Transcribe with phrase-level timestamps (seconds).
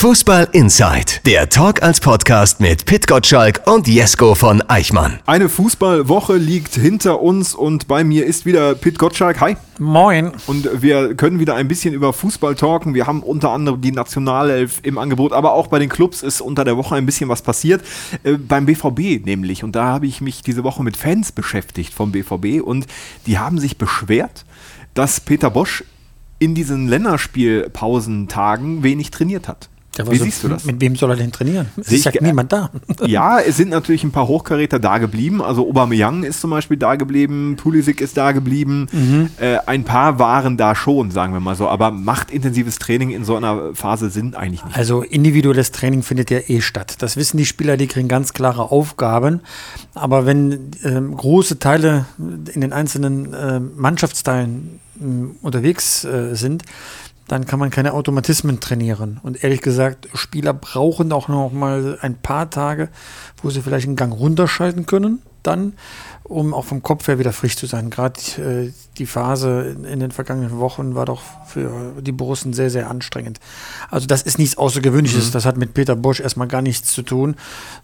[0.00, 5.18] Fußball Inside, der Talk als Podcast mit Pit Gottschalk und Jesko von Eichmann.
[5.26, 9.42] Eine Fußballwoche liegt hinter uns und bei mir ist wieder Pit Gottschalk.
[9.42, 9.58] Hi.
[9.78, 10.32] Moin.
[10.46, 12.94] Und wir können wieder ein bisschen über Fußball talken.
[12.94, 16.64] Wir haben unter anderem die Nationalelf im Angebot, aber auch bei den Clubs ist unter
[16.64, 17.82] der Woche ein bisschen was passiert.
[18.24, 19.64] Äh, beim BVB nämlich.
[19.64, 22.86] Und da habe ich mich diese Woche mit Fans beschäftigt vom BVB und
[23.26, 24.46] die haben sich beschwert,
[24.94, 25.84] dass Peter Bosch
[26.38, 29.68] in diesen Länderspielpausentagen wenig trainiert hat.
[29.98, 30.64] Ja, Wie so, siehst du das?
[30.64, 31.66] Mit wem soll er denn trainieren?
[31.76, 32.70] Es ist ja niemand da.
[33.06, 35.42] Ja, es sind natürlich ein paar Hochkaräter da geblieben.
[35.42, 38.86] Also Aubameyang ist zum Beispiel da geblieben, Pulisic ist da geblieben.
[38.92, 39.30] Mhm.
[39.40, 41.68] Äh, ein paar waren da schon, sagen wir mal so.
[41.68, 44.76] Aber macht intensives Training in so einer Phase sind eigentlich nicht.
[44.76, 46.96] Also individuelles Training findet ja eh statt.
[47.00, 49.40] Das wissen die Spieler, die kriegen ganz klare Aufgaben.
[49.94, 55.04] Aber wenn äh, große Teile in den einzelnen äh, Mannschaftsteilen äh,
[55.42, 56.64] unterwegs äh, sind,
[57.30, 59.20] dann kann man keine Automatismen trainieren.
[59.22, 62.88] Und ehrlich gesagt, Spieler brauchen auch noch mal ein paar Tage,
[63.40, 65.74] wo sie vielleicht einen Gang runterschalten können, dann,
[66.24, 67.90] um auch vom Kopf her wieder frisch zu sein.
[67.90, 72.70] Gerade äh, die Phase in, in, den vergangenen Wochen war doch für die Borussen sehr,
[72.70, 73.40] sehr anstrengend.
[73.90, 75.28] Also das ist nichts Außergewöhnliches.
[75.28, 75.32] Mhm.
[75.32, 77.34] Das hat mit Peter Bosch erstmal gar nichts zu tun,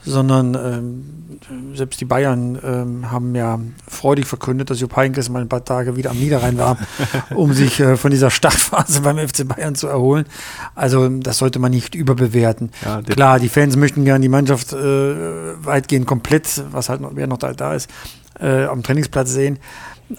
[0.05, 1.37] sondern ähm,
[1.75, 5.97] selbst die Bayern ähm, haben ja freudig verkündet, dass Jupp Heynckes mal ein paar Tage
[5.97, 6.77] wieder am Niederrhein war,
[7.35, 10.27] um sich äh, von dieser Startphase beim FC Bayern zu erholen.
[10.75, 12.71] Also das sollte man nicht überbewerten.
[12.85, 17.27] Ja, Klar, die Fans möchten gerne die Mannschaft äh, weitgehend komplett, was halt noch, wer
[17.27, 17.91] noch da, da ist,
[18.41, 19.59] äh, am Trainingsplatz sehen.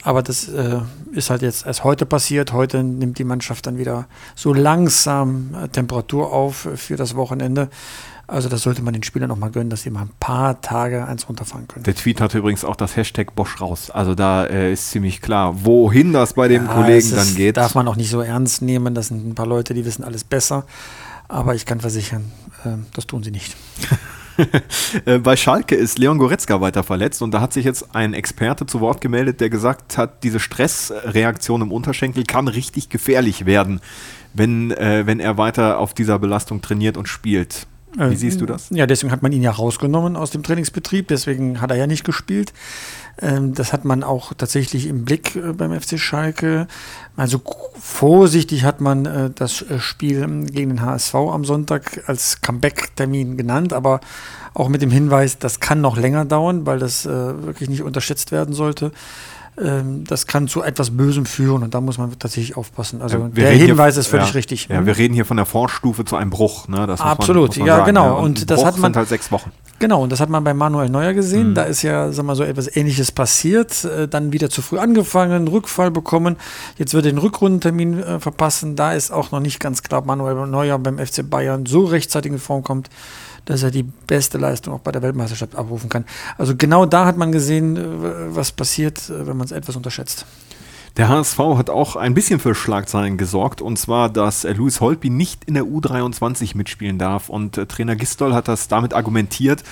[0.04, 0.80] Aber das äh,
[1.14, 2.52] ist halt jetzt erst heute passiert.
[2.52, 7.70] Heute nimmt die Mannschaft dann wieder so langsam äh, Temperatur auf für das Wochenende.
[8.30, 11.08] Also das sollte man den Spielern noch mal gönnen, dass sie mal ein paar Tage
[11.08, 11.86] eins runterfahren können.
[11.86, 13.90] Der Tweet hatte übrigens auch das Hashtag Bosch raus.
[13.90, 17.56] Also da äh, ist ziemlich klar, wohin das bei dem ja, Kollegen dann geht.
[17.56, 18.94] Darf man auch nicht so ernst nehmen.
[18.94, 20.66] Das sind ein paar Leute, die wissen alles besser.
[21.30, 22.30] Aber ich kann versichern,
[22.66, 23.56] äh, das tun sie nicht.
[25.06, 28.66] Äh, bei Schalke ist Leon Goretzka weiter verletzt und da hat sich jetzt ein Experte
[28.66, 33.82] zu Wort gemeldet, der gesagt hat, diese Stressreaktion im Unterschenkel kann richtig gefährlich werden,
[34.34, 37.68] wenn, äh, wenn er weiter auf dieser Belastung trainiert und spielt.
[37.96, 38.70] Wie äh, siehst du das?
[38.70, 42.04] Ja, deswegen hat man ihn ja rausgenommen aus dem Trainingsbetrieb, deswegen hat er ja nicht
[42.04, 42.54] gespielt.
[43.22, 46.68] Ähm, das hat man auch tatsächlich im Blick äh, beim FC Schalke.
[47.16, 47.42] Also
[47.80, 54.02] vorsichtig hat man äh, das Spiel gegen den HSV am Sonntag als Comeback-Termin genannt, aber
[54.54, 58.56] auch mit dem Hinweis, das kann noch länger dauern, weil das wirklich nicht unterschätzt werden
[58.56, 58.92] sollte
[59.60, 63.02] ähm, das kann zu etwas Bösem führen und da muss man tatsächlich aufpassen.
[63.02, 64.68] Also ja, der Hinweis hier, ist völlig ja, richtig.
[64.70, 66.68] Ja, wir reden hier von der Vorstufe zu einem Bruch.
[66.68, 66.86] Ne?
[66.86, 68.06] Das Absolut, man, man ja genau.
[68.06, 69.52] Ja, und, und das hat man halt sechs Wochen.
[69.80, 71.50] Genau, und das hat man bei Manuel Neuer gesehen.
[71.50, 71.56] Mhm.
[71.56, 73.84] Da ist ja, sag mal, so etwas Ähnliches passiert.
[73.84, 76.36] Äh, dann wieder zu früh angefangen, Rückfall bekommen.
[76.78, 78.76] Jetzt wird er den Rückrundentermin äh, verpassen.
[78.76, 82.32] Da ist auch noch nicht ganz klar, ob Manuel Neuer beim FC Bayern so rechtzeitig
[82.32, 82.90] in Form kommt
[83.48, 86.06] dass er die beste Leistung auch bei der Weltmeisterschaft abrufen kann.
[86.38, 90.26] Also genau da hat man gesehen, äh, was passiert, äh, wenn man es etwas unterschätzt.
[90.98, 95.10] Der HSV hat auch ein bisschen für Schlagzeilen gesorgt und zwar, dass äh, Louis Holtby
[95.10, 99.64] nicht in der U23 mitspielen darf und Trainer Gistol hat das damit argumentiert,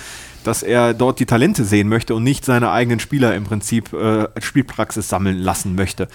[0.44, 4.28] dass er dort die Talente sehen möchte und nicht seine eigenen Spieler im Prinzip äh,
[4.40, 6.08] Spielpraxis sammeln lassen möchte.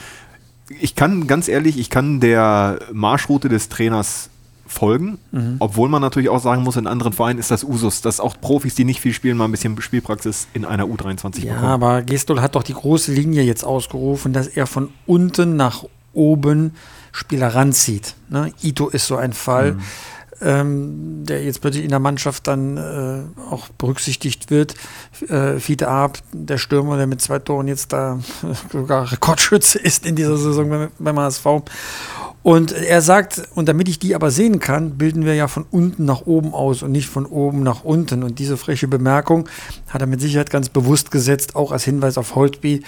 [0.80, 4.31] Ich kann ganz ehrlich, ich kann der Marschroute des Trainers
[4.72, 5.20] folgen.
[5.32, 5.58] Mhm.
[5.60, 8.76] Obwohl man natürlich auch sagen muss, in anderen Vereinen ist das Usus, dass auch Profis,
[8.76, 11.64] die nicht viel spielen, mal ein bisschen Spielpraxis in einer U23 ja, bekommen.
[11.64, 15.84] Ja, aber Gestol hat doch die große Linie jetzt ausgerufen, dass er von unten nach
[16.14, 16.74] oben
[17.12, 18.16] Spieler ranzieht.
[18.30, 18.54] Ne?
[18.64, 19.74] Ito ist so ein Fall.
[19.74, 19.82] Mhm.
[20.44, 23.22] Ähm, der jetzt plötzlich in der Mannschaft dann äh,
[23.52, 24.74] auch berücksichtigt wird.
[25.30, 28.18] Äh, Fiete Ab, der Stürmer, der mit zwei Toren jetzt da
[28.72, 31.46] sogar Rekordschütze ist in dieser Saison beim, beim HSV.
[32.44, 36.06] Und er sagt, und damit ich die aber sehen kann, bilden wir ja von unten
[36.06, 38.24] nach oben aus und nicht von oben nach unten.
[38.24, 39.48] Und diese freche Bemerkung
[39.90, 42.84] hat er mit Sicherheit ganz bewusst gesetzt, auch als Hinweis auf Holtby.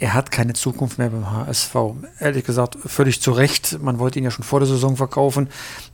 [0.00, 1.74] Er hat keine Zukunft mehr beim HSV.
[2.18, 3.78] Ehrlich gesagt, völlig zu Recht.
[3.80, 5.48] Man wollte ihn ja schon vor der Saison verkaufen.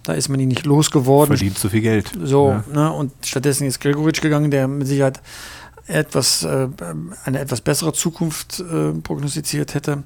[0.04, 1.36] Da ist man ihn nicht losgeworden.
[1.36, 2.10] Verdient zu viel Geld.
[2.22, 2.64] So, ja.
[2.72, 2.92] ne?
[2.92, 5.20] und stattdessen ist Gregoritsch gegangen, der mit Sicherheit
[5.86, 6.68] etwas, äh,
[7.24, 10.02] eine etwas bessere Zukunft äh, prognostiziert hätte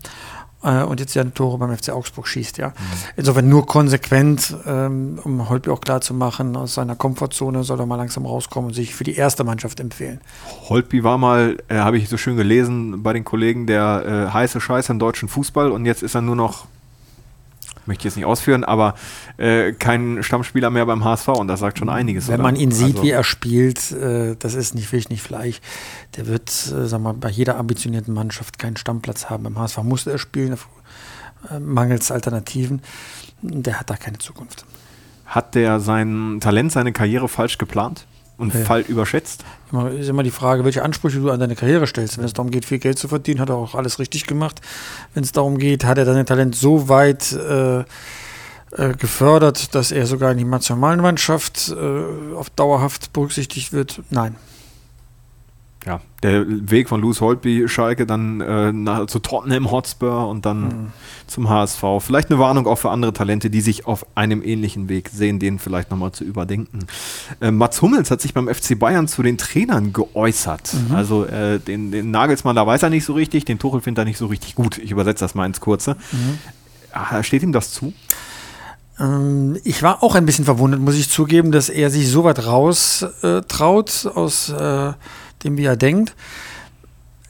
[0.63, 2.59] äh, und jetzt ja Tore beim FC Augsburg schießt.
[2.59, 2.69] Ja.
[2.69, 2.73] Mhm.
[3.17, 7.87] Insofern nur konsequent, ähm, um Holtby auch klar zu machen, aus seiner Komfortzone soll er
[7.87, 10.21] mal langsam rauskommen und sich für die erste Mannschaft empfehlen.
[10.69, 14.61] Holtby war mal, äh, habe ich so schön gelesen bei den Kollegen, der äh, heiße
[14.61, 16.67] Scheiß im deutschen Fußball und jetzt ist er nur noch
[17.87, 18.95] möchte ich jetzt nicht ausführen, aber
[19.37, 22.29] äh, kein Stammspieler mehr beim HSV und das sagt schon einiges.
[22.29, 22.43] Wenn oder?
[22.45, 25.61] man ihn sieht, also, wie er spielt, äh, das ist nicht Fisch, nicht Fleisch.
[26.17, 29.45] Der wird, äh, sag mal, bei jeder ambitionierten Mannschaft keinen Stammplatz haben.
[29.45, 30.57] Beim HSV muss er spielen,
[31.51, 32.83] äh, mangels Alternativen.
[33.43, 34.65] Der hat da keine Zukunft.
[35.27, 38.07] Hat der sein Talent, seine Karriere falsch geplant
[38.39, 38.61] und Ja.
[38.61, 39.45] falsch überschätzt?
[39.73, 42.19] Immer, ist immer die Frage, welche Ansprüche du an deine Karriere stellst.
[42.19, 44.61] Wenn es darum geht, viel Geld zu verdienen, hat er auch alles richtig gemacht.
[45.15, 50.07] Wenn es darum geht, hat er sein Talent so weit äh, äh, gefördert, dass er
[50.07, 54.03] sogar in die Nationalmannschaft äh, auf dauerhaft berücksichtigt wird?
[54.11, 54.37] Nein.
[55.87, 60.63] Ja, der Weg von Louis Holtby, Schalke, dann äh, nach, zu Tottenham Hotspur und dann
[60.63, 60.93] Mhm.
[61.29, 61.81] zum HSV.
[62.01, 65.61] Vielleicht eine Warnung auch für andere Talente, die sich auf einem ähnlichen Weg sehen, den
[65.61, 66.81] vielleicht nochmal zu überdenken.
[67.41, 70.75] Äh, Mats Hummels hat sich beim FC Bayern zu den Trainern geäußert.
[70.89, 70.95] Mhm.
[70.97, 74.07] Also äh, den, den Nagelsmann, da weiß er nicht so richtig, den Tuchel findet er
[74.07, 74.79] nicht so richtig gut.
[74.79, 75.97] Ich übersetze das mal ins Kurze.
[76.11, 76.39] Mhm.
[76.93, 77.93] Ah, Steht ihm das zu?
[78.99, 82.45] Ähm, ich war auch ein bisschen verwundert, muss ich zugeben, dass er sich so weit
[82.47, 84.93] raus äh, traut aus äh,
[85.45, 86.15] dem, wie er denkt.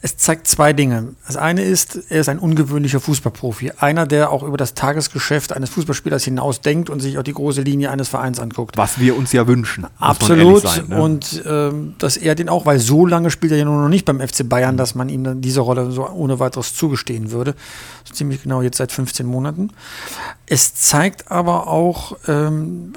[0.07, 1.17] Es zeigt zwei Dinge.
[1.27, 3.73] Das eine ist, er ist ein ungewöhnlicher Fußballprofi.
[3.81, 7.63] Einer, der auch über das Tagesgeschäft eines Fußballspielers hinaus denkt und sich auch die große
[7.63, 8.77] Linie eines Vereins anguckt.
[8.77, 9.89] Was wir uns ja wünschen.
[9.99, 10.63] Absolut.
[10.63, 11.03] sein, ne?
[11.03, 14.05] Und ähm, dass er den auch, weil so lange spielt er ja nur noch nicht
[14.05, 17.57] beim FC Bayern, dass man ihm dann diese Rolle so ohne weiteres zugestehen würde.
[18.05, 19.71] So ziemlich genau jetzt seit 15 Monaten.
[20.47, 22.93] Es zeigt aber auch ähm,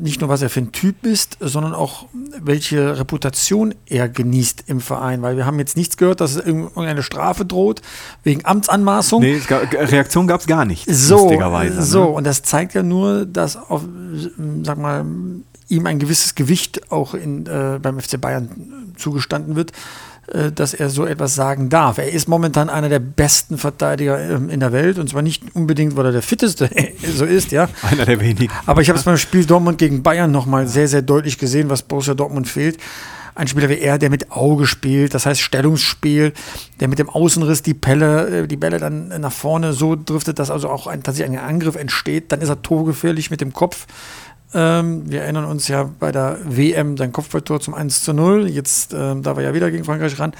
[0.00, 2.06] nicht nur, was er für ein Typ ist, sondern auch,
[2.40, 5.22] welche Reputation er genießt im Verein.
[5.22, 7.82] Weil wir haben jetzt nichts gehört, dass es irgendeine Strafe droht
[8.24, 9.22] wegen Amtsanmaßung.
[9.22, 11.82] Nee, gab, Reaktion gab es gar nicht, So, lustigerweise.
[11.82, 12.08] so, Ne?
[12.10, 13.82] und das zeigt ja nur, dass auf,
[14.62, 15.04] sag mal,
[15.68, 18.50] ihm ein gewisses Gewicht auch in, äh, beim FC Bayern
[18.96, 19.72] zugestanden wird,
[20.28, 21.96] äh, dass er so etwas sagen darf.
[21.98, 25.96] Er ist momentan einer der besten Verteidiger ähm, in der Welt und zwar nicht unbedingt,
[25.96, 26.68] weil er der fitteste
[27.16, 27.68] so ist, ja.
[27.90, 28.52] Einer der wenigen.
[28.66, 31.82] Aber ich habe es beim Spiel Dortmund gegen Bayern nochmal sehr, sehr deutlich gesehen, was
[31.82, 32.78] Borussia Dortmund fehlt.
[33.34, 36.32] Ein Spieler wie er, der mit Auge spielt, das heißt Stellungsspiel,
[36.80, 40.50] der mit dem Außenriss die Bälle, äh, die Bälle dann nach vorne so driftet, dass
[40.50, 42.30] also auch ein, tatsächlich ein Angriff entsteht.
[42.32, 43.86] Dann ist er torgefährlich mit dem Kopf.
[44.54, 48.48] Ähm, wir erinnern uns ja bei der WM sein Kopfballtor zum 1 zu 0.
[48.48, 50.34] Jetzt ähm, da war ja wieder gegen Frankreich ran.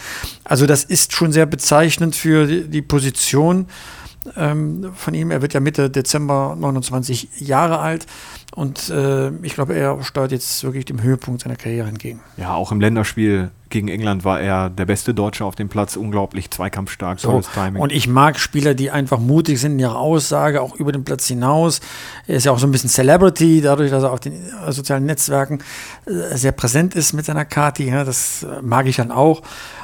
[0.45, 3.67] Also das ist schon sehr bezeichnend für die, die Position
[4.37, 5.31] ähm, von ihm.
[5.31, 8.07] Er wird ja Mitte Dezember 29 Jahre alt
[8.55, 12.21] und äh, ich glaube, er steuert jetzt wirklich dem Höhepunkt seiner Karriere entgegen.
[12.37, 16.51] Ja, auch im Länderspiel gegen England war er der beste Deutsche auf dem Platz, unglaublich
[16.51, 17.31] zweikampfstark, So.
[17.31, 17.81] tolles Timing.
[17.81, 21.27] Und ich mag Spieler, die einfach mutig sind in ihrer Aussage, auch über den Platz
[21.27, 21.81] hinaus.
[22.27, 25.07] Er ist ja auch so ein bisschen Celebrity, dadurch, dass er auf den äh, sozialen
[25.07, 25.61] Netzwerken
[26.05, 27.89] äh, sehr präsent ist mit seiner Kati.
[27.89, 29.41] Ja, das äh, mag ich dann auch.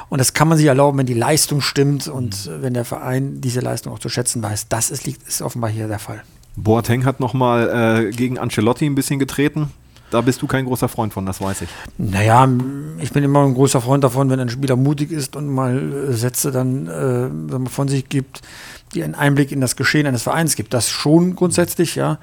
[0.09, 3.41] Und das kann man sich erlauben, wenn die Leistung stimmt und äh, wenn der Verein
[3.41, 4.67] diese Leistung auch zu schätzen weiß.
[4.69, 6.23] Das ist, liegt, ist offenbar hier der Fall.
[6.55, 9.71] Boateng hat nochmal äh, gegen Ancelotti ein bisschen getreten.
[10.11, 11.69] Da bist du kein großer Freund von, das weiß ich.
[11.99, 12.47] Naja,
[12.99, 16.13] ich bin immer ein großer Freund davon, wenn ein Spieler mutig ist und mal äh,
[16.13, 18.41] Sätze dann äh, von sich gibt,
[18.95, 20.73] die einen Einblick in das Geschehen eines Vereins gibt.
[20.73, 22.17] Das schon grundsätzlich, ja.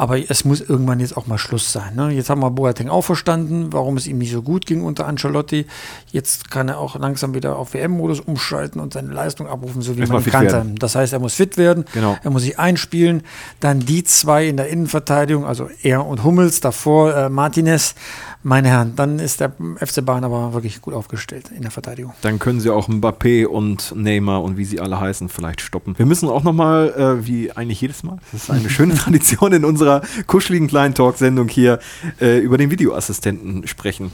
[0.00, 1.94] Aber es muss irgendwann jetzt auch mal Schluss sein.
[1.94, 2.08] Ne?
[2.12, 5.66] Jetzt haben wir Boateng auch verstanden, warum es ihm nicht so gut ging unter Ancelotti.
[6.10, 10.00] Jetzt kann er auch langsam wieder auf WM-Modus umschalten und seine Leistung abrufen, so wie
[10.00, 10.52] Erstmal man ihn kannte.
[10.54, 10.76] werden.
[10.76, 12.16] Das heißt, er muss fit werden, Genau.
[12.22, 13.24] er muss sich einspielen.
[13.60, 17.94] Dann die zwei in der Innenverteidigung, also er und Hummels, davor äh, Martinez.
[18.42, 22.14] Meine Herren, dann ist der FC Bayern aber wirklich gut aufgestellt in der Verteidigung.
[22.22, 25.98] Dann können sie auch Mbappé und Neymar und wie sie alle heißen vielleicht stoppen.
[25.98, 29.66] Wir müssen auch nochmal, äh, wie eigentlich jedes Mal, das ist eine schöne Tradition in
[29.66, 31.80] unserer kuscheligen kleinen Talksendung hier,
[32.18, 34.10] äh, über den Videoassistenten sprechen.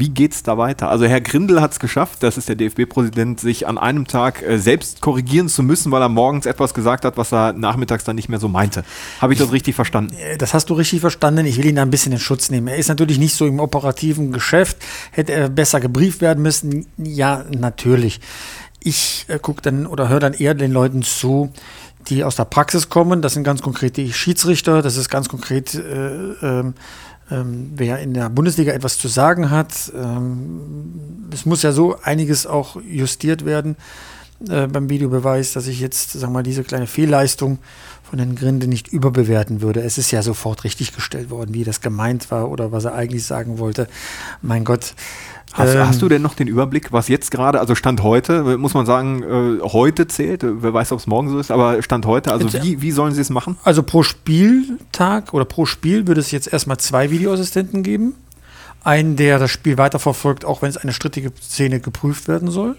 [0.00, 0.88] Wie geht's da weiter?
[0.88, 4.56] Also Herr Grindel hat es geschafft, das ist der DFB-Präsident, sich an einem Tag äh,
[4.58, 8.30] selbst korrigieren zu müssen, weil er morgens etwas gesagt hat, was er nachmittags dann nicht
[8.30, 8.82] mehr so meinte.
[9.20, 10.16] Habe ich das richtig verstanden?
[10.16, 11.44] Äh, Das hast du richtig verstanden.
[11.44, 12.68] Ich will ihn da ein bisschen in Schutz nehmen.
[12.68, 14.78] Er ist natürlich nicht so im operativen Geschäft.
[15.10, 16.86] Hätte er besser gebrieft werden müssen?
[16.96, 18.20] Ja, natürlich.
[18.82, 21.52] Ich äh, gucke dann oder höre dann eher den Leuten zu,
[22.08, 23.20] die aus der Praxis kommen.
[23.20, 24.80] Das sind ganz konkret die Schiedsrichter.
[24.80, 25.80] Das ist ganz konkret, äh,
[26.42, 26.74] ähm,
[27.30, 29.92] ähm, wer in der Bundesliga etwas zu sagen hat.
[29.94, 33.76] Ähm, es muss ja so einiges auch justiert werden
[34.48, 37.58] äh, beim Videobeweis, dass ich jetzt, sag mal, diese kleine Fehlleistung
[38.02, 39.80] von Herrn Grinde nicht überbewerten würde.
[39.80, 43.24] Es ist ja sofort richtig gestellt worden, wie das gemeint war oder was er eigentlich
[43.24, 43.88] sagen wollte.
[44.42, 44.94] Mein Gott.
[45.52, 48.74] Hast, ähm, hast du denn noch den Überblick, was jetzt gerade, also Stand heute, muss
[48.74, 52.32] man sagen, äh, heute zählt, wer weiß, ob es morgen so ist, aber Stand heute,
[52.32, 53.56] also wie, wie sollen sie es machen?
[53.64, 58.14] Also pro Spieltag oder pro Spiel würde es jetzt erstmal zwei Videoassistenten geben.
[58.82, 62.76] Einen, der das Spiel weiterverfolgt, auch wenn es eine strittige Szene geprüft werden soll.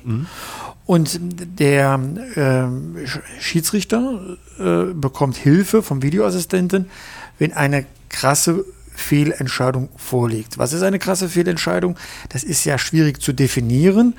[0.87, 1.19] Und
[1.59, 1.99] der
[2.35, 6.89] Sch- Schiedsrichter äh, bekommt Hilfe vom Videoassistenten,
[7.37, 10.57] wenn eine krasse Fehlentscheidung vorliegt.
[10.57, 11.97] Was ist eine krasse Fehlentscheidung?
[12.29, 14.15] Das ist ja schwierig zu definieren.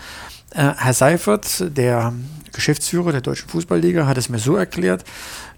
[0.50, 2.12] Äh, Herr Seifert, der
[2.52, 5.04] Geschäftsführer der Deutschen Fußballliga, hat es mir so erklärt,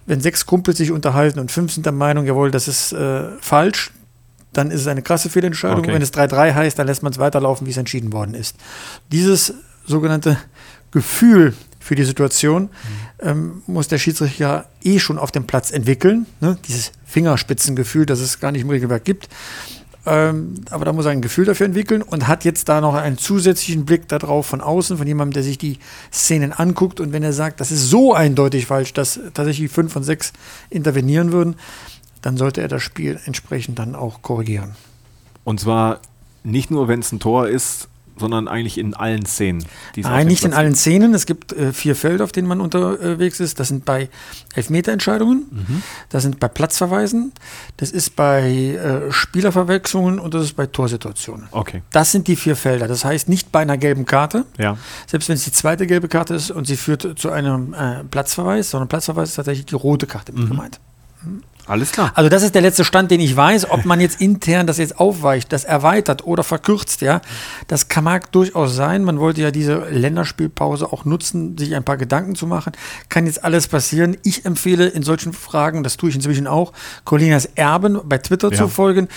[0.06, 3.90] wenn sechs Kumpels sich unterhalten und fünf sind der Meinung, jawohl, das ist äh, falsch,
[4.52, 5.80] dann ist es eine krasse Fehlentscheidung.
[5.80, 5.92] Okay.
[5.92, 8.56] Wenn es 3-3 heißt, dann lässt man es weiterlaufen, wie es entschieden worden ist.
[9.10, 9.54] Dieses
[9.86, 10.38] sogenannte
[10.92, 12.70] Gefühl für die Situation
[13.20, 16.24] ähm, muss der Schiedsrichter eh schon auf dem Platz entwickeln.
[16.40, 16.56] Ne?
[16.66, 19.28] Dieses Fingerspitzengefühl, das es gar nicht im Regelwerk gibt.
[20.06, 23.18] Ähm, aber da muss er ein Gefühl dafür entwickeln und hat jetzt da noch einen
[23.18, 25.78] zusätzlichen Blick darauf von außen, von jemandem, der sich die
[26.10, 27.00] Szenen anguckt.
[27.00, 30.32] Und wenn er sagt, das ist so eindeutig falsch, dass tatsächlich fünf von sechs
[30.70, 31.56] intervenieren würden,
[32.22, 34.74] dann sollte er das Spiel entsprechend dann auch korrigieren.
[35.44, 36.00] Und zwar
[36.44, 39.64] nicht nur, wenn es ein Tor ist, sondern eigentlich in allen Szenen.
[39.96, 41.14] Nein, dem nicht in allen Szenen.
[41.14, 43.58] Es gibt äh, vier Felder, auf denen man unterwegs ist.
[43.60, 44.08] Das sind bei
[44.54, 45.82] Elfmeterentscheidungen, Mhm.
[46.10, 47.32] das sind bei Platzverweisen,
[47.76, 51.46] das ist bei äh, Spielerverwechslungen und das ist bei Torsituationen.
[51.50, 52.88] Okay, Das sind die vier Felder.
[52.88, 54.76] Das heißt, nicht bei einer gelben Karte, ja.
[55.06, 58.70] selbst wenn es die zweite gelbe Karte ist und sie führt zu einem äh, Platzverweis,
[58.70, 60.80] sondern Platzverweis ist tatsächlich die rote Karte mit gemeint.
[61.66, 62.12] Alles klar.
[62.14, 63.70] Also das ist der letzte Stand, den ich weiß.
[63.70, 67.22] Ob man jetzt intern das jetzt aufweicht, das erweitert oder verkürzt, ja,
[67.68, 69.02] das kann mag durchaus sein.
[69.02, 72.72] Man wollte ja diese Länderspielpause auch nutzen, sich ein paar Gedanken zu machen.
[73.08, 74.16] Kann jetzt alles passieren.
[74.24, 76.72] Ich empfehle in solchen Fragen, das tue ich inzwischen auch,
[77.04, 78.58] Colinas Erben bei Twitter Ja.
[78.58, 79.08] zu folgen.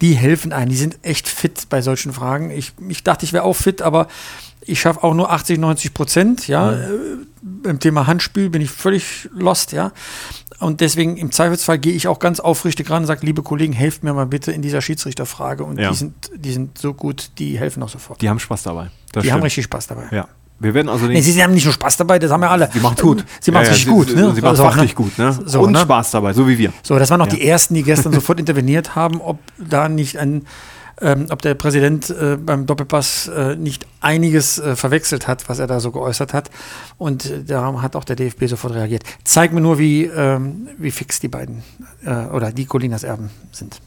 [0.00, 0.70] Die helfen einem.
[0.70, 2.50] Die sind echt fit bei solchen Fragen.
[2.50, 4.06] Ich, ich dachte, ich wäre auch fit, aber
[4.60, 6.72] ich schaffe auch nur 80, 90 Prozent, ja.
[6.72, 6.86] Äh,
[7.62, 9.92] Beim Thema Handspiel bin ich völlig lost, ja.
[10.58, 14.02] Und deswegen im Zweifelsfall gehe ich auch ganz aufrichtig ran und sage, liebe Kollegen, helft
[14.04, 15.64] mir mal bitte in dieser Schiedsrichterfrage.
[15.64, 15.90] Und Ja.
[15.90, 18.22] die, sind, die sind so gut, die helfen auch sofort.
[18.22, 18.88] Die haben Spaß dabei.
[19.12, 19.44] Das die haben stimmt.
[19.44, 20.04] richtig Spaß dabei.
[20.10, 20.28] Ja.
[20.58, 22.70] Wir werden also Nee, sie haben nicht nur Spaß dabei, das haben wir alle.
[22.72, 23.22] Sie machen gut.
[23.40, 24.08] Sie machen es Ja, ja, richtig gut.
[24.08, 24.22] Sie, ne?
[24.34, 24.94] sie machen Also, fachlich ne?
[24.96, 25.38] gut, ne?
[25.44, 25.80] So, Und ne?
[25.80, 26.72] Spaß dabei, so wie wir.
[26.82, 27.34] So, das waren noch Ja.
[27.34, 30.46] die ersten, die gestern sofort interveniert haben, ob da nicht ein,
[31.00, 35.66] ähm, ob der Präsident äh, beim Doppelpass äh, nicht einiges äh, verwechselt hat, was er
[35.66, 36.50] da so geäußert hat.
[36.96, 39.02] Und äh, da hat auch der DFB sofort reagiert.
[39.24, 41.62] Zeigt mir nur, wie, ähm, wie fix die beiden
[42.04, 43.80] äh, oder die Colinas Erben sind.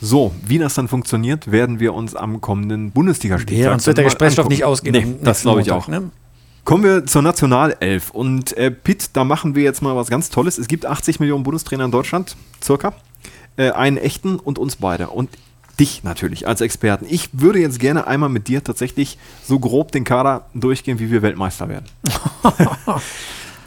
[0.00, 4.04] So, wie das dann funktioniert, werden wir uns am kommenden Bundesligaspiel Ja, uns wird der
[4.04, 4.92] Gesprächsstoff nicht ausgehen.
[4.92, 5.88] Nee, das glaube ich Montag, auch.
[5.88, 6.10] Ne?
[6.64, 8.10] Kommen wir zur Nationalelf.
[8.10, 10.58] Und äh, Pitt, da machen wir jetzt mal was ganz Tolles.
[10.58, 12.92] Es gibt 80 Millionen Bundestrainer in Deutschland, circa.
[13.56, 15.08] Äh, einen echten und uns beide.
[15.10, 15.30] Und
[15.80, 17.06] dich natürlich als Experten.
[17.08, 21.22] Ich würde jetzt gerne einmal mit dir tatsächlich so grob den Kader durchgehen, wie wir
[21.22, 21.86] Weltmeister werden.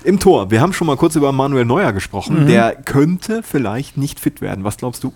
[0.04, 2.44] Im Tor, wir haben schon mal kurz über Manuel Neuer gesprochen.
[2.44, 2.48] Mhm.
[2.48, 4.64] Der könnte vielleicht nicht fit werden.
[4.64, 5.14] Was glaubst du?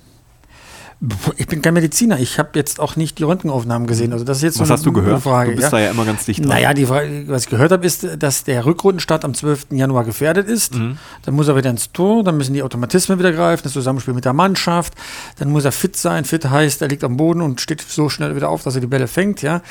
[1.37, 2.19] Ich bin kein Mediziner.
[2.19, 4.13] Ich habe jetzt auch nicht die Röntgenaufnahmen gesehen.
[4.13, 5.23] Also das ist jetzt Was so hast du eine gehört?
[5.23, 5.49] Frage.
[5.49, 5.79] du bist ja.
[5.79, 6.49] da ja immer ganz dicht dran.
[6.49, 9.67] Naja, die Frage, was ich gehört habe, ist, dass der Rückrundenstart am 12.
[9.71, 10.75] Januar gefährdet ist.
[10.75, 10.99] Mhm.
[11.23, 14.25] Dann muss er wieder ins Tor, dann müssen die Automatismen wieder greifen, das Zusammenspiel mit
[14.25, 14.93] der Mannschaft.
[15.39, 16.23] Dann muss er fit sein.
[16.23, 18.87] Fit heißt, er liegt am Boden und steht so schnell wieder auf, dass er die
[18.87, 19.41] Bälle fängt.
[19.41, 19.61] Ja,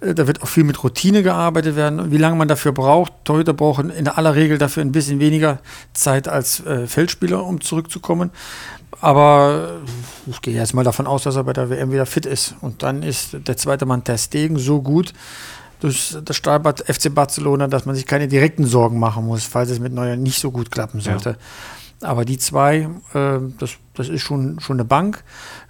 [0.00, 2.12] Äh, Da wird auch viel mit Routine gearbeitet werden.
[2.12, 5.58] Wie lange man dafür braucht, Torhüter brauchen in aller Regel dafür ein bisschen weniger
[5.94, 8.30] Zeit als äh, Feldspieler, um zurückzukommen.
[9.00, 9.80] Aber
[10.26, 12.54] ich gehe jetzt mal davon aus, dass er bei der WM wieder fit ist.
[12.60, 15.12] Und dann ist der zweite Mann Ter Stegen so gut
[15.80, 19.78] durch das Stahlbad FC Barcelona, dass man sich keine direkten Sorgen machen muss, falls es
[19.78, 21.36] mit Neuer nicht so gut klappen sollte.
[22.02, 25.24] Aber die zwei, äh, das, das ist schon, schon eine Bank.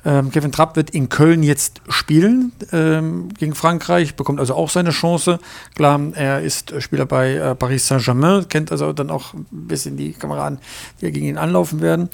[0.04, 4.90] Ähm, Kevin Trapp wird in Köln jetzt spielen ähm, gegen Frankreich, bekommt also auch seine
[4.90, 5.38] Chance.
[5.76, 10.12] Klar, er ist Spieler bei äh, Paris Saint-Germain, kennt also dann auch ein bisschen die
[10.12, 10.58] Kameraden,
[11.00, 12.08] die gegen ihn anlaufen werden.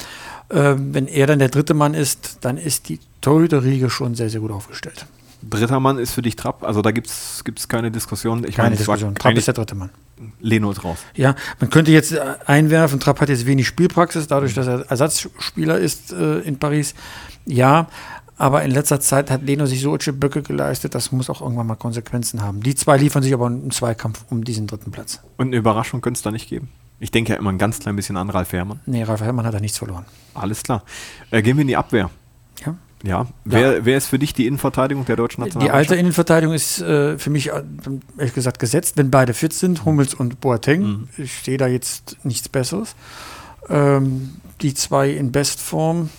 [0.50, 4.40] Ähm, wenn er dann der dritte Mann ist, dann ist die Torhüterriege schon sehr, sehr
[4.40, 5.06] gut aufgestellt.
[5.42, 6.64] Dritter Mann ist für dich Trapp.
[6.64, 8.44] Also da gibt es keine Diskussion.
[8.44, 9.14] Ich Keine meine, Diskussion.
[9.14, 9.90] Trapp ist der dritte Mann.
[10.40, 10.98] Leno ist raus.
[11.14, 15.78] Ja, man könnte jetzt äh, einwerfen, Trapp hat jetzt wenig Spielpraxis, dadurch, dass er Ersatzspieler
[15.78, 16.94] ist äh, in Paris.
[17.44, 17.88] Ja,
[18.36, 21.74] aber in letzter Zeit hat Leno sich solche Böcke geleistet, das muss auch irgendwann mal
[21.74, 22.60] Konsequenzen haben.
[22.62, 25.20] Die zwei liefern sich aber einen Zweikampf um diesen dritten Platz.
[25.36, 26.68] Und eine Überraschung könnte es da nicht geben.
[26.98, 28.80] Ich denke ja immer ein ganz klein bisschen an Ralf Herrmann.
[28.86, 30.04] Nee, Ralf Herrmann hat da nichts verloren.
[30.34, 30.84] Alles klar.
[31.32, 32.10] Äh, gehen wir in die Abwehr.
[33.02, 33.10] Ja.
[33.10, 33.26] Ja.
[33.44, 36.00] Wer, wer ist für dich die Innenverteidigung der deutschen Die alte Nationalmannschaft?
[36.00, 37.62] Innenverteidigung ist äh, für mich äh,
[38.18, 40.82] ehrlich gesagt gesetzt, wenn beide fit sind, Hummels und Boateng.
[40.82, 41.08] Mhm.
[41.18, 42.94] Ich sehe da jetzt nichts Besseres.
[43.68, 46.10] Ähm, die zwei in Bestform,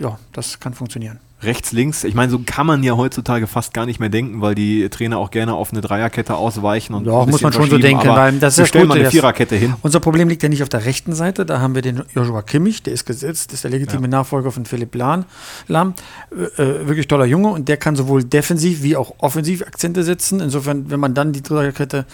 [0.00, 1.18] ja, das kann funktionieren.
[1.42, 2.04] Rechts, links.
[2.04, 5.18] Ich meine, so kann man ja heutzutage fast gar nicht mehr denken, weil die Trainer
[5.18, 6.94] auch gerne auf eine Dreierkette ausweichen.
[6.94, 9.74] Und Doch, muss man schon so denken, weil das ist stellen mal eine Viererkette hin.
[9.82, 12.82] Unser Problem liegt ja nicht auf der rechten Seite, da haben wir den Joshua Kimmich,
[12.82, 15.24] der ist gesetzt, ist der legitime Nachfolger von Philipp Lahm.
[15.68, 15.94] Lahm
[16.30, 20.40] äh, äh, wirklich toller Junge und der kann sowohl defensiv wie auch offensiv Akzente setzen.
[20.40, 22.06] Insofern, wenn man dann die Dreierkette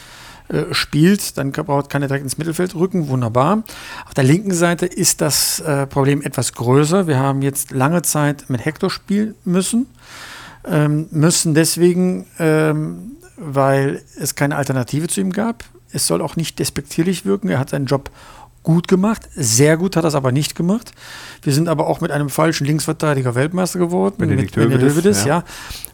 [0.48, 3.62] äh, spielt, dann kann- braucht keine direkt ins Mittelfeld rücken, wunderbar.
[4.06, 7.06] Auf der linken Seite ist das äh, Problem etwas größer.
[7.06, 9.86] Wir haben jetzt lange Zeit mit Hector spielen müssen,
[10.64, 15.64] ähm, müssen deswegen, ähm, weil es keine Alternative zu ihm gab.
[15.90, 17.48] es soll auch nicht despektierlich wirken.
[17.48, 18.10] Er hat seinen Job
[18.68, 19.26] gut gemacht.
[19.34, 20.92] Sehr gut hat er es aber nicht gemacht.
[21.40, 24.16] Wir sind aber auch mit einem falschen Linksverteidiger Weltmeister geworden.
[24.18, 25.38] Benedikt mit Hövedes, ja.
[25.38, 25.44] ja.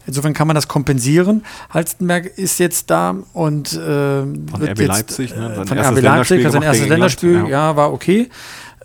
[0.05, 1.45] Insofern kann man das kompensieren.
[1.69, 5.53] Halstenberg ist jetzt da und äh, Von wird RB jetzt, Leipzig, ne?
[5.53, 7.47] äh, Sein von erstes RB Leipzig, Länderspiel sein erstes Länderspiel, ja.
[7.47, 7.75] ja.
[7.77, 8.29] war okay.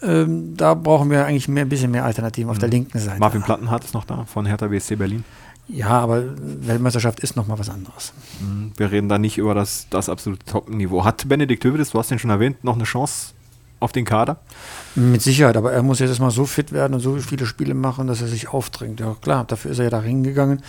[0.02, 3.14] Ähm, da brauchen wir eigentlich mehr, ein bisschen mehr Alternativen auf der linken Seite.
[3.14, 3.18] Mhm.
[3.18, 5.24] Marvin Plattenhardt ist noch da von Hertha BSC Berlin.
[5.66, 8.12] Ja, aber Weltmeisterschaft ist nochmal was anderes.
[8.40, 8.70] Mhm.
[8.76, 11.04] Wir reden da nicht über das, das absolute Top-Niveau.
[11.04, 13.34] Hat Benedikt Hövedes, du hast den schon erwähnt, noch eine Chance
[13.80, 14.38] auf den Kader?
[14.94, 18.06] Mit Sicherheit, aber er muss jetzt erstmal so fit werden und so viele Spiele machen,
[18.06, 19.00] dass er sich aufdrängt.
[19.00, 20.62] Ja, klar, dafür ist er ja da hingegangen,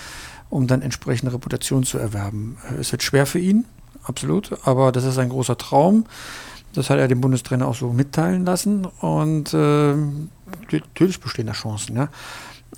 [0.50, 2.58] um dann entsprechende Reputation zu erwerben.
[2.80, 3.65] Es wird schwer für ihn,
[4.03, 6.06] absolut, aber das ist ein großer Traum.
[6.74, 9.94] Das hat er dem Bundestrainer auch so mitteilen lassen und äh,
[10.72, 12.08] natürlich bestehen da Chancen, ja.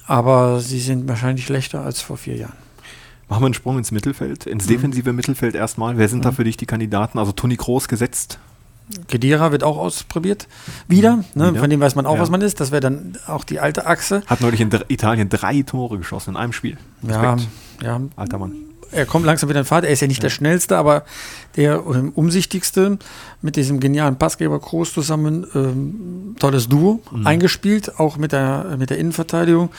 [0.08, 2.58] Aber sie sind wahrscheinlich schlechter als vor vier Jahren.
[3.30, 4.52] Machen wir einen Sprung ins Mittelfeld, Mhm.
[4.54, 5.98] ins defensive Mittelfeld erstmal.
[5.98, 7.20] Wer sind da für dich die Kandidaten?
[7.20, 8.40] Also Toni Kroos gesetzt.
[9.08, 10.48] Kedira wird auch ausprobiert.
[10.88, 11.52] Wieder, ne?
[11.52, 11.60] Wieder.
[11.60, 12.22] von dem weiß man auch, Ja.
[12.22, 12.60] was man ist.
[12.60, 14.22] Das wäre dann auch die alte Achse.
[14.28, 16.78] Hat neulich in Italien drei Tore geschossen in einem Spiel.
[17.02, 17.52] Ja, Respekt,
[17.84, 18.54] ja, alter Mann.
[18.92, 19.86] er kommt langsam wieder in Fahrt.
[19.86, 21.04] Er ist ja nicht der schnellste, aber
[21.56, 22.98] der umsichtigste.
[23.42, 25.46] Mit diesem genialen Passgeber Kroos zusammen.
[25.56, 27.02] Ähm, tolles Duo.
[27.24, 29.70] Eingespielt, auch mit der, mit der Innenverteidigung.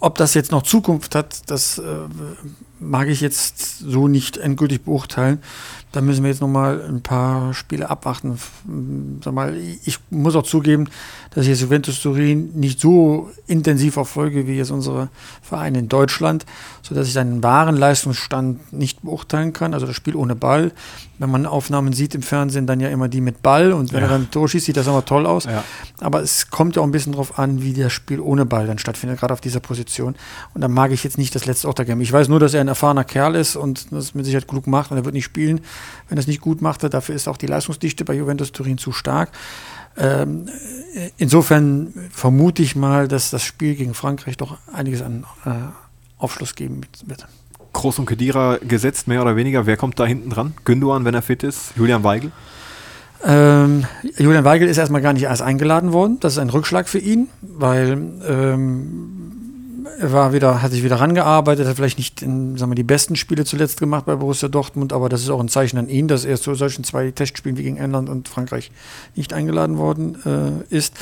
[0.00, 1.82] Ob das jetzt noch Zukunft hat, das äh,
[2.80, 5.38] mag ich jetzt so nicht endgültig beurteilen.
[5.94, 8.36] Da müssen wir jetzt noch mal ein paar Spiele abwarten.
[9.22, 10.88] Sag mal, ich muss auch zugeben,
[11.30, 15.08] dass ich jetzt Juventus Turin nicht so intensiv verfolge wie jetzt unsere
[15.40, 16.46] Vereine in Deutschland,
[16.82, 19.72] sodass ich seinen wahren Leistungsstand nicht beurteilen kann.
[19.72, 20.72] Also das Spiel ohne Ball.
[21.18, 24.06] Wenn man Aufnahmen sieht im Fernsehen, dann ja immer die mit Ball und wenn Ja.
[24.06, 25.44] er dann ein Tor schießt, sieht das immer toll aus.
[25.44, 25.62] Ja.
[26.00, 28.78] Aber es kommt ja auch ein bisschen drauf an, wie das Spiel ohne Ball dann
[28.78, 30.16] stattfindet, gerade auf dieser Position.
[30.54, 32.02] Und da mag ich jetzt nicht das letzte Octagame.
[32.02, 34.90] Ich weiß nur, dass er ein erfahrener Kerl ist und das mit Sicherheit klug macht
[34.90, 35.60] und er wird nicht spielen,
[36.08, 36.82] wenn er es nicht gut macht.
[36.82, 39.30] Dafür ist auch die Leistungsdichte bei Juventus Turin zu stark.
[39.96, 40.48] Ähm,
[40.94, 45.50] äh, insofern vermute ich mal, dass das Spiel gegen Frankreich doch einiges an äh,
[46.18, 47.26] Aufschluss geben wird.
[47.74, 49.66] Kroos und Kedira gesetzt, mehr oder weniger.
[49.66, 50.54] Wer kommt da hinten dran?
[50.64, 51.74] Gündogan, wenn er fit ist.
[51.76, 52.32] Julian Weigel.
[53.26, 53.84] Ähm,
[54.16, 56.18] Julian Weigel ist erstmal gar nicht erst eingeladen worden.
[56.20, 59.23] Das ist ein Rückschlag für ihn, weil ähm,
[60.00, 63.44] war wieder, hat sich wieder rangearbeitet, hat vielleicht nicht in, sagen wir, die besten Spiele
[63.44, 66.40] zuletzt gemacht bei Borussia Dortmund, aber das ist auch ein Zeichen an ihn, dass er
[66.40, 68.70] zu solchen zwei Testspielen wie gegen England und Frankreich
[69.14, 70.94] nicht eingeladen worden äh, ist.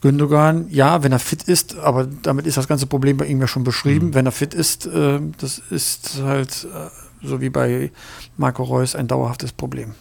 [0.00, 3.46] Gündogan, ja, wenn er fit ist, aber damit ist das ganze Problem bei ihm ja
[3.46, 4.14] schon beschrieben.
[4.14, 7.90] Wenn er fit ist, äh, das ist halt äh, so wie bei
[8.36, 9.94] Marco Reus ein dauerhaftes Problem.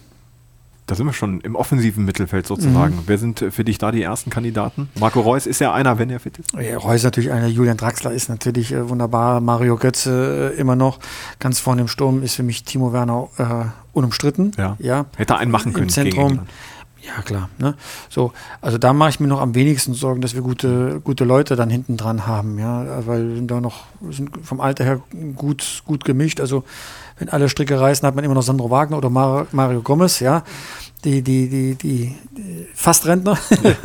[0.89, 2.95] Da sind wir schon im offensiven Mittelfeld sozusagen.
[2.95, 3.03] Mhm.
[3.05, 4.89] Wer sind äh, für dich da die ersten Kandidaten?
[4.99, 6.53] Marco Reus ist ja einer, wenn er fit ist.
[6.53, 10.75] Ja, Reus ist natürlich einer, Julian Draxler ist natürlich äh, wunderbar, Mario Götze äh, immer
[10.75, 10.99] noch.
[11.37, 13.45] Ganz vorne im Sturm ist für mich Timo Werner äh,
[13.93, 14.51] unumstritten.
[14.57, 14.77] Ja.
[14.79, 15.05] ja.
[15.15, 16.39] Hätte einen machen Im können gegen Zentrum.
[17.15, 17.49] Ja, klar.
[17.57, 17.75] Ne?
[18.09, 21.55] So, also da mache ich mir noch am wenigsten Sorgen, dass wir gute, gute Leute
[21.55, 25.01] dann hinten dran haben, ja, weil wir sind da noch sind vom Alter her
[25.35, 26.39] gut, gut gemischt.
[26.39, 26.63] Also
[27.17, 30.43] wenn alle Stricke reißen, hat man immer noch Sandro Wagner oder Mar Mario Gomez, ja.
[31.05, 33.37] Die, die, die, die, die Fastrentner.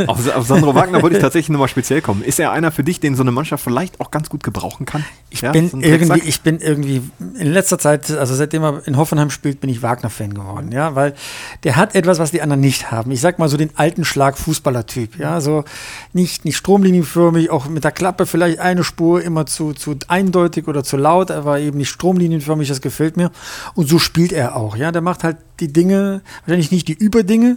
[0.08, 2.22] Auf, auf Sandro Wagner wollte ich tatsächlich nochmal speziell kommen.
[2.22, 5.04] Ist er einer für dich, den so eine Mannschaft vielleicht auch ganz gut gebrauchen kann?
[5.30, 7.02] Ich Ja, bin so irgendwie, ich bin irgendwie
[7.38, 11.14] in letzter Zeit, also seitdem er in Hoffenheim spielt, bin ich Wagner-Fan geworden, ja, weil
[11.62, 13.12] der hat etwas, was die anderen nicht haben.
[13.12, 15.64] Ich sag mal so den alten Schlag Fußballer-Typ, ja, so
[16.12, 20.82] nicht, nicht stromlinienförmig, auch mit der Klappe vielleicht eine Spur immer zu, zu eindeutig oder
[20.82, 23.30] zu laut, aber eben nicht stromlinienförmig, das gefällt mir.
[23.74, 27.56] Und so spielt er auch, ja, der macht halt die Dinge, wahrscheinlich nicht die Überdinge,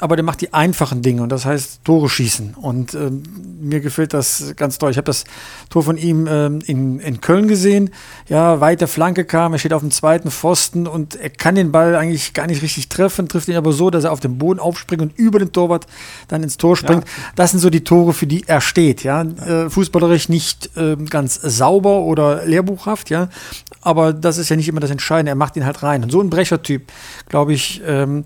[0.00, 2.54] aber der macht die einfachen Dinge und das heißt Tore schießen.
[2.54, 3.22] Und ähm,
[3.60, 4.90] mir gefällt das ganz toll.
[4.90, 5.24] Ich habe das
[5.68, 7.90] Tor von ihm ähm, in, in Köln gesehen.
[8.26, 11.94] Ja, weite Flanke kam, er steht auf dem zweiten Pfosten und er kann den Ball
[11.94, 15.02] eigentlich gar nicht richtig treffen, trifft ihn aber so, dass er auf den Boden aufspringt
[15.02, 15.86] und über den Torwart
[16.28, 17.04] dann ins Tor springt.
[17.36, 19.04] Das sind so die Tore, für die er steht.
[19.04, 23.28] Ja, äh, fußballerisch nicht ähm, ganz sauber oder lehrbuchhaft, ja,
[23.82, 25.32] aber das ist ja nicht immer das Entscheidende.
[25.32, 26.02] Er macht ihn halt rein.
[26.02, 26.90] Und so ein Brechertyp,
[27.28, 28.24] glaube ich, ähm,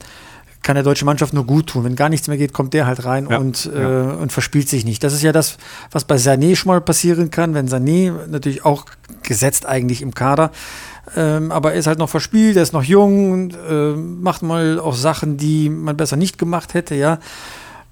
[0.64, 1.84] kann der deutsche Mannschaft nur gut tun.
[1.84, 4.12] Wenn gar nichts mehr geht, kommt der halt rein Ja, und, ja.
[4.12, 5.04] Äh, und verspielt sich nicht.
[5.04, 5.58] Das ist ja das,
[5.92, 8.86] was bei Sané schon mal passieren kann, wenn Sané natürlich auch
[9.22, 10.50] gesetzt eigentlich im Kader,
[11.16, 14.80] ähm, aber er ist halt noch verspielt, er ist noch jung und äh, macht mal
[14.80, 17.18] auch Sachen, die man besser nicht gemacht hätte, ja.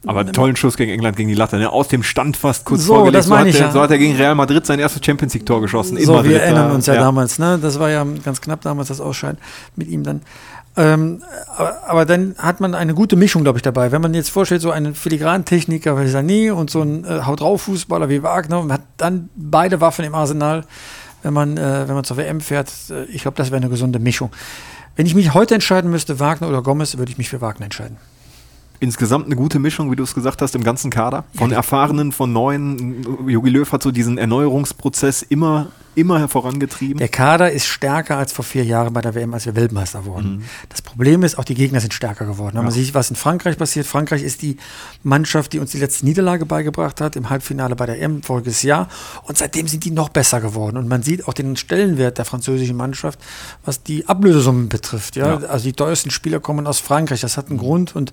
[0.05, 1.71] Aber einen tollen Schuss gegen England gegen die Latte, ne?
[1.71, 3.19] aus dem Stand fast kurz So, vorgelegt.
[3.19, 3.73] das meine so, hat ich er, ja.
[3.73, 5.97] so hat er gegen Real Madrid sein erstes Champions League Tor geschossen.
[5.97, 7.01] in So, wir erinnern uns ja, ja.
[7.01, 7.59] damals, ne?
[7.63, 9.39] Das war ja ganz knapp damals das Ausscheiden
[9.77, 10.23] mit ihm dann.
[10.77, 11.23] Ähm,
[11.55, 13.93] aber, aber dann hat man eine gute Mischung, glaube ich, dabei.
[13.93, 18.23] Wenn man jetzt vorstellt, so einen Filigrantechniker wie Sané und so einen äh, Haut-drauf-Fußballer wie
[18.23, 20.65] Wagner und hat dann beide Waffen im Arsenal,
[21.23, 23.99] wenn man, äh, wenn man zur WM fährt, äh, ich glaube, das wäre eine gesunde
[23.99, 24.31] Mischung.
[24.97, 27.99] Wenn ich mich heute entscheiden müsste, Wagner oder Gomez, würde ich mich für Wagner entscheiden
[28.83, 31.25] insgesamt eine gute Mischung, wie du es gesagt hast, im ganzen Kader.
[31.37, 33.29] Von Erfahrenen, von Neuen.
[33.29, 36.99] Jogi Löw hat so diesen Erneuerungsprozess immer immer vorangetrieben.
[36.99, 40.37] Der Kader ist stärker als vor vier Jahren bei der WM, als wir Weltmeister wurden.
[40.37, 40.43] Mhm.
[40.69, 42.57] Das Problem ist, auch die Gegner sind stärker geworden.
[42.57, 42.63] Ja.
[42.63, 43.87] Man sieht, was in Frankreich passiert.
[43.87, 44.59] Frankreich ist die
[45.03, 48.89] Mannschaft, die uns die letzte Niederlage beigebracht hat im Halbfinale bei der EM voriges Jahr.
[49.23, 50.77] Und seitdem sind die noch besser geworden.
[50.77, 53.19] Und man sieht auch den Stellenwert der französischen Mannschaft,
[53.65, 55.17] was die Ablösesummen betrifft.
[55.17, 55.41] Ja?
[55.41, 55.47] ja.
[55.49, 57.23] Also die teuersten Spieler kommen aus Frankreich.
[57.23, 57.63] Das hat einen.
[57.63, 57.97] Grund.
[57.97, 58.13] Und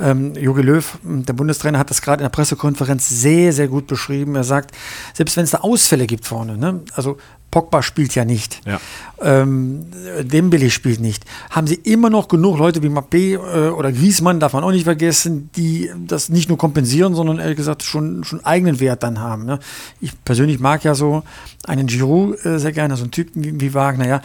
[0.00, 4.34] ähm, Jogi Löw, der Bundestrainer, hat das gerade in der Pressekonferenz sehr, sehr gut beschrieben.
[4.34, 4.74] Er sagt,
[5.14, 6.80] selbst wenn es da Ausfälle gibt vorne, ne?
[6.94, 7.15] also
[7.50, 8.60] Pogba spielt ja nicht.
[8.66, 8.80] Ja.
[9.20, 9.86] Ähm,
[10.20, 11.24] Dembele spielt nicht.
[11.50, 14.84] Haben sie immer noch genug Leute wie Mappé äh, oder Griezmann, darf man auch nicht
[14.84, 19.46] vergessen, die das nicht nur kompensieren, sondern ehrlich gesagt schon, schon eigenen Wert dann haben.
[19.46, 19.58] Ne?
[20.00, 21.22] Ich persönlich mag ja so
[21.66, 24.06] einen Giroud äh, sehr gerne, so einen Typen wie, wie Wagner.
[24.06, 24.20] Ja.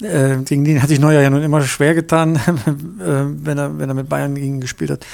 [0.00, 0.08] ja.
[0.08, 2.40] Äh, gegen den hat sich Neuer ja nun immer schwer getan, äh,
[2.98, 5.04] wenn, er, wenn er mit Bayern gegen gespielt hat.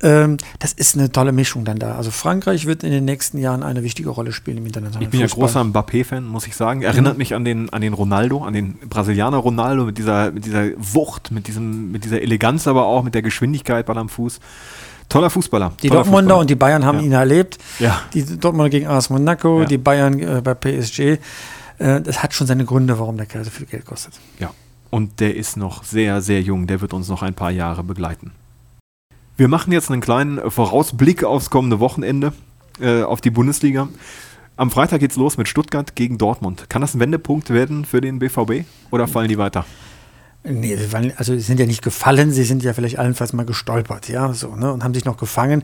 [0.00, 1.96] Ähm, das ist eine tolle Mischung dann da.
[1.96, 5.20] Also Frankreich wird in den nächsten Jahren eine wichtige Rolle spielen im internationalen Ich bin
[5.20, 5.38] Fußball.
[5.38, 6.82] ja großer Mbappé-Fan, muss ich sagen.
[6.82, 7.18] Erinnert mhm.
[7.18, 11.30] mich an den, an den Ronaldo, an den Brasilianer Ronaldo mit dieser, mit dieser Wucht,
[11.32, 14.38] mit, diesem, mit dieser Eleganz, aber auch mit der Geschwindigkeit Ball am Fuß.
[15.08, 15.72] Toller Fußballer.
[15.82, 16.40] Die toller Dortmunder Fußballer.
[16.40, 17.04] und die Bayern haben ja.
[17.04, 17.58] ihn erlebt.
[17.78, 18.02] Ja.
[18.14, 19.66] Die Dortmunder gegen AS Monaco, ja.
[19.66, 21.00] die Bayern äh, bei PSG.
[21.00, 21.18] Äh,
[22.02, 24.14] das hat schon seine Gründe, warum der Kerl so viel Geld kostet.
[24.38, 24.50] Ja.
[24.90, 26.66] Und der ist noch sehr, sehr jung.
[26.66, 28.32] Der wird uns noch ein paar Jahre begleiten.
[29.38, 32.32] Wir machen jetzt einen kleinen Vorausblick aufs kommende Wochenende,
[32.80, 33.88] äh, auf die Bundesliga.
[34.56, 36.68] Am Freitag geht's los mit Stuttgart gegen Dortmund.
[36.68, 39.64] Kann das ein Wendepunkt werden für den BVB oder fallen die weiter?
[40.42, 40.76] Nee,
[41.16, 44.56] also sie sind ja nicht gefallen, sie sind ja vielleicht allenfalls mal gestolpert, ja, so,
[44.56, 45.62] ne, und haben sich noch gefangen.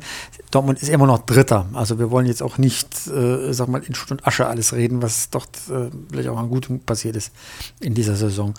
[0.52, 1.66] Dortmund ist immer noch Dritter.
[1.72, 5.30] Also wir wollen jetzt auch nicht, äh, sag mal, in Schutt Asche alles reden, was
[5.30, 7.32] doch äh, vielleicht auch an Gutem passiert ist
[7.80, 8.54] in dieser Saison.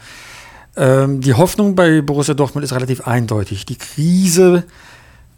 [0.76, 3.66] Ähm, die Hoffnung bei Borussia Dortmund ist relativ eindeutig.
[3.66, 4.66] Die Krise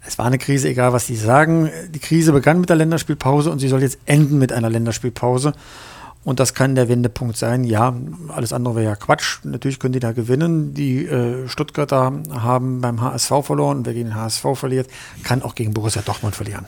[0.08, 1.70] es war eine Krise, egal was Sie sagen.
[1.90, 5.52] Die Krise begann mit der Länderspielpause und sie soll jetzt enden mit einer Länderspielpause.
[6.24, 7.62] Und das kann der Wendepunkt sein.
[7.62, 7.94] Ja,
[8.28, 9.40] alles andere wäre ja Quatsch.
[9.44, 10.72] Natürlich können die da gewinnen.
[10.72, 13.78] Die äh, Stuttgarter haben beim HSV verloren.
[13.78, 14.88] Und wer gegen den HSV verliert,
[15.24, 16.64] kann auch gegen Borussia Dortmund verlieren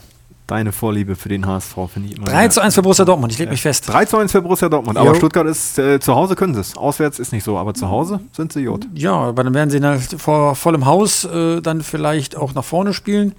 [0.47, 2.25] deine Vorliebe für den HSV, finde ich immer.
[2.25, 3.87] 3 zu 1 für Borussia Dortmund, ich lege mich fest.
[3.87, 5.15] 3 zu 1 für Borussia Dortmund, aber jo.
[5.15, 6.75] Stuttgart ist, äh, zu Hause können sie es.
[6.75, 8.87] Auswärts ist nicht so, aber zu Hause sind sie Jod.
[8.93, 12.93] Ja, aber dann werden sie halt vor vollem Haus äh, dann vielleicht auch nach vorne
[12.93, 13.33] spielen.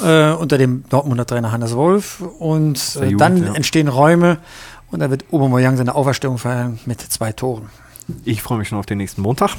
[0.00, 2.22] Ja, äh, unter dem Dortmunder Trainer Hannes Wolf.
[2.38, 3.54] Und äh, Jugend, dann ja.
[3.54, 4.38] entstehen Räume
[4.90, 7.68] und da wird Aubameyang seine Auferstehung feiern mit zwei Toren.
[8.24, 9.50] Ich freue mich schon auf den nächsten Montag.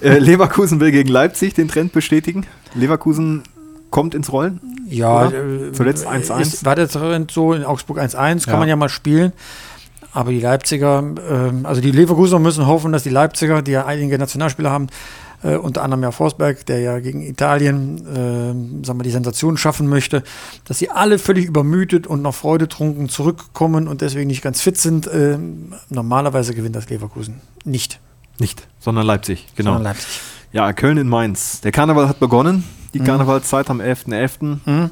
[0.00, 2.46] Äh, Leverkusen will gegen Leipzig den Trend bestätigen.
[2.74, 3.42] Leverkusen
[3.96, 4.60] kommt ins Rollen?
[4.90, 6.66] Ja, äh, zuletzt 1-1.
[6.66, 8.58] War der Trend so in Augsburg 1-1, kann ja.
[8.58, 9.32] man ja mal spielen.
[10.12, 14.18] Aber die Leipziger, äh, also die Leverkusener müssen hoffen, dass die Leipziger, die ja einige
[14.18, 14.88] Nationalspieler haben,
[15.42, 17.96] äh, unter anderem ja Forsberg, der ja gegen Italien
[18.82, 20.22] äh, sagen wir, die Sensation schaffen möchte,
[20.66, 25.06] dass sie alle völlig übermüdet und noch freudetrunken zurückkommen und deswegen nicht ganz fit sind.
[25.06, 25.38] Äh,
[25.88, 27.98] normalerweise gewinnt das Leverkusen nicht.
[28.38, 29.72] Nicht, sondern Leipzig, genau.
[29.72, 30.20] Sondern Leipzig.
[30.56, 31.60] Ja, Köln in Mainz.
[31.60, 32.64] Der Karneval hat begonnen
[32.94, 33.04] die mhm.
[33.04, 34.06] Karnevalszeit am 11.11.
[34.40, 34.58] .11.
[34.64, 34.90] Mhm.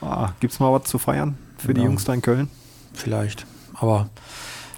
[0.00, 1.74] Ah, Gibt es mal was zu feiern für ja.
[1.74, 2.48] die Jungs da in Köln?
[2.94, 4.10] Vielleicht, aber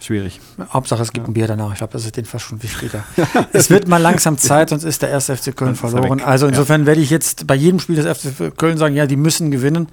[0.04, 0.40] schwierig.
[0.72, 1.30] Hauptsache es gibt ja.
[1.30, 1.72] ein Bier danach.
[1.72, 3.04] Ich glaube, das ist den fast schon wichtiger.
[3.52, 6.20] es wird mal langsam Zeit, sonst ist der erste FC Köln verloren.
[6.20, 6.86] Also insofern ja.
[6.88, 9.88] werde ich jetzt bei jedem Spiel des FC Köln sagen, ja, die müssen gewinnen.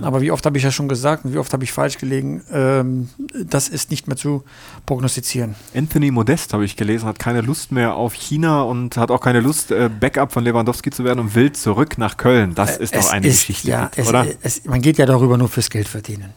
[0.00, 2.42] Aber wie oft habe ich ja schon gesagt und wie oft habe ich falsch gelegen,
[2.50, 3.10] ähm,
[3.44, 4.42] das ist nicht mehr zu
[4.86, 5.54] prognostizieren.
[5.74, 9.40] Anthony Modest, habe ich gelesen, hat keine Lust mehr auf China und hat auch keine
[9.40, 12.54] Lust, äh, Backup von Lewandowski zu werden und will zurück nach Köln.
[12.54, 14.26] Das äh, ist doch eine ist, Geschichte, ja, es, oder?
[14.42, 16.32] Es, man geht ja darüber nur fürs Geld verdienen.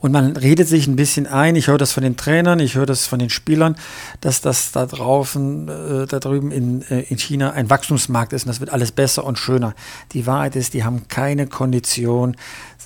[0.00, 2.86] Und man redet sich ein bisschen ein, ich höre das von den Trainern, ich höre
[2.86, 3.76] das von den Spielern,
[4.22, 8.48] dass das da draußen, äh, da drüben in, äh, in China ein Wachstumsmarkt ist und
[8.48, 9.74] das wird alles besser und schöner.
[10.12, 12.36] Die Wahrheit ist, die haben keine Kondition.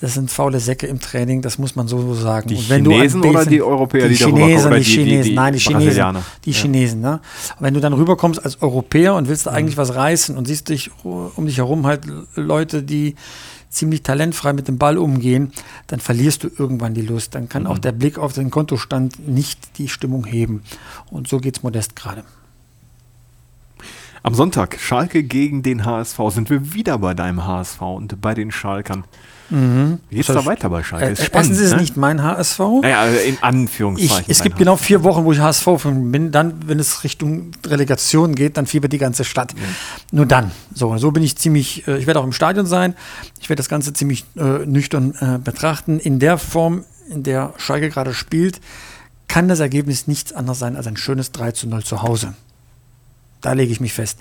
[0.01, 2.49] Das sind faule Säcke im Training, das muss man so sagen.
[2.49, 5.59] Die Chinesen Besen, oder die Europäer, die, die Chinesen, die, Chinesen, die, die, nein, die
[5.59, 6.57] Chinesen, die ja.
[6.57, 6.99] Chinesen.
[6.99, 7.21] Ne?
[7.57, 9.81] Und wenn du dann rüberkommst als Europäer und willst da eigentlich mhm.
[9.81, 12.01] was reißen und siehst dich um dich herum halt
[12.35, 13.15] Leute, die
[13.75, 15.51] ziemlich talentfrei mit dem Ball umgehen,
[15.87, 17.35] dann verlierst du irgendwann die Lust.
[17.35, 17.69] Dann kann mhm.
[17.69, 20.63] auch der Blick auf den Kontostand nicht die Stimmung heben.
[21.11, 22.23] Und so geht es modest gerade.
[24.23, 26.17] Am Sonntag Schalke gegen den HSV.
[26.29, 29.03] Sind wir wieder bei deinem HSV und bei den Schalkern.
[29.49, 29.99] Mhm.
[30.09, 31.05] Wie geht's da weiter bei Schalke?
[31.05, 31.75] Äh, ist spannend, erstens ist ne?
[31.75, 32.59] es nicht mein HSV.
[32.81, 34.23] Naja, also in Anführungszeichen.
[34.25, 34.59] Ich, es gibt HSV.
[34.59, 36.31] genau vier Wochen, wo ich HSV bin.
[36.31, 39.53] Dann, wenn es Richtung Relegation geht, dann fiebert die ganze Stadt.
[39.53, 39.59] Ja.
[40.11, 40.51] Nur dann.
[40.73, 42.95] So, so bin ich ziemlich, äh, ich werde auch im Stadion sein.
[43.39, 45.99] Ich werde das Ganze ziemlich äh, nüchtern äh, betrachten.
[45.99, 48.59] In der Form, in der Schalke gerade spielt,
[49.27, 52.33] kann das Ergebnis nichts anderes sein als ein schönes 3 zu 0 zu Hause.
[53.45, 54.17] Da lege ich mich fest.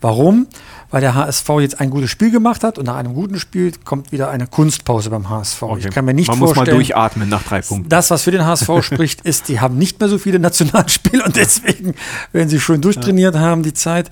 [0.00, 0.46] Warum?
[0.90, 4.12] Weil der HSV jetzt ein gutes Spiel gemacht hat und nach einem guten Spiel kommt
[4.12, 5.62] wieder eine Kunstpause beim HSV.
[5.64, 5.88] Okay.
[5.88, 6.60] Ich kann mir nicht Man vorstellen.
[6.64, 7.88] muss mal durchatmen nach drei Punkten.
[7.88, 11.34] Das, was für den HSV spricht, ist, die haben nicht mehr so viele Nationalspiele und
[11.34, 11.96] deswegen
[12.30, 14.10] werden sie schön durchtrainiert haben, die Zeit.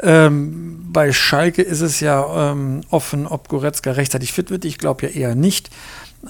[0.00, 4.64] Ähm, bei Schalke ist es ja ähm, offen, ob Goretzka rechtzeitig fit wird.
[4.64, 5.68] Ich glaube ja eher nicht.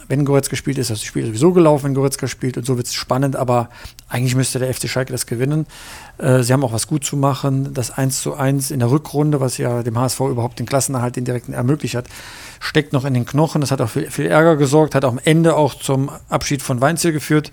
[0.07, 2.94] Wenn Goretzka spielt, ist das Spiel sowieso gelaufen, wenn Goretzka spielt und so wird es
[2.94, 3.70] spannend, aber
[4.11, 5.66] eigentlich müsste der FC Schalke das gewinnen.
[6.18, 7.72] Äh, sie haben auch was gut zu machen.
[7.72, 11.24] Das 1 zu 1 in der Rückrunde, was ja dem HSV überhaupt den Klassenerhalt, den
[11.24, 12.07] direkten ermöglicht hat,
[12.61, 13.62] steckt noch in den Knochen.
[13.62, 16.83] Das hat auch für viel Ärger gesorgt, hat auch am Ende auch zum Abschied von
[16.83, 17.51] Weinziel geführt.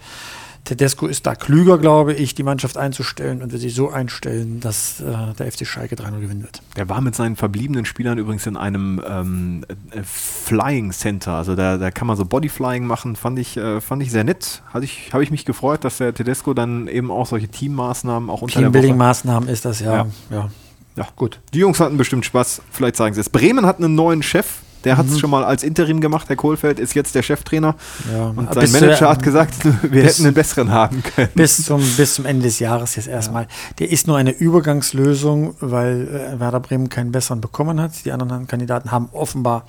[0.65, 4.99] Tedesco ist da klüger, glaube ich, die Mannschaft einzustellen und wird sich so einstellen, dass
[4.99, 6.62] äh, der FC Schalke 3-0 gewinnen wird.
[6.75, 11.34] Der war mit seinen verbliebenen Spielern übrigens in einem ähm, äh, Flying Center.
[11.34, 14.63] Also da, da kann man so Bodyflying machen, fand ich, äh, fand ich sehr nett.
[14.73, 18.41] Habe ich, hab ich mich gefreut, dass der Tedesco dann eben auch solche Teammaßnahmen auch
[18.41, 19.95] unter Teambuilding-Maßnahmen ist das ja.
[19.95, 20.08] Ja.
[20.32, 20.49] ja.
[20.97, 21.41] Ja, gut.
[21.54, 22.62] Die Jungs hatten bestimmt Spaß.
[22.71, 23.30] Vielleicht sagen sie es.
[23.30, 24.60] Bremen hat einen neuen Chef.
[24.86, 26.30] Der hat es schon mal als Interim gemacht.
[26.30, 27.76] Herr Kohlfeld ist jetzt der Cheftrainer.
[28.13, 28.28] Ja.
[28.28, 31.30] Und Bis sein zu- Manager hat gesagt, wir bis- hätten einen besseren haben können.
[31.36, 33.48] Bis zum, bis zum Ende des Jahres jetzt erstmal.
[33.80, 37.91] Der ist nur eine Übergangslösung, weil äh, Werder Bremen keinen besseren bekommen hat.
[38.06, 39.65] Die anderen Kandidaten haben offenbar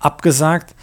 [0.00, 0.74] abgesagt.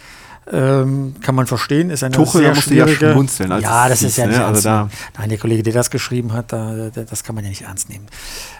[0.52, 3.12] Ähm, kann man verstehen, ist eine Tuchel, sehr da ja schwierige.
[3.12, 4.30] schmunzeln, als ja, das hieß, ist ja ne?
[4.32, 4.90] nicht Also ernst da- nehmen.
[5.18, 7.88] Nein, der Kollege, der das geschrieben hat, da, der, das kann man ja nicht ernst
[7.88, 8.06] nehmen.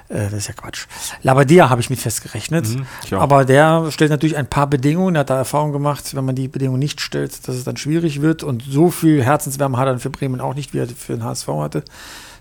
[0.08, 0.86] Äh, das ist ja Quatsch.
[1.22, 2.66] Labadia habe ich mit festgerechnet.
[2.68, 2.86] Mhm,
[3.18, 5.14] aber der stellt natürlich ein paar Bedingungen.
[5.14, 8.20] Er hat da Erfahrung gemacht, wenn man die Bedingungen nicht stellt, dass es dann schwierig
[8.20, 8.42] wird.
[8.42, 11.46] Und so viel Herzenswärme hat er für Bremen auch nicht, wie er für den HSV
[11.48, 11.84] hatte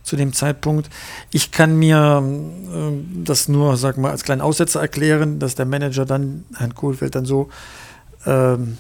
[0.01, 0.89] zu dem Zeitpunkt.
[1.31, 6.05] Ich kann mir ähm, das nur, sag mal, als kleinen Aussetzer erklären, dass der Manager
[6.05, 7.49] dann Herrn Kohlfeld dann so
[8.25, 8.77] ähm,